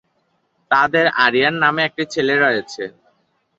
তাঁদের 0.71 1.05
আরিয়ান 1.25 1.55
নামে 1.63 1.81
একটি 1.87 2.03
ছেলে 2.13 2.35
রয়েছে। 2.37 2.83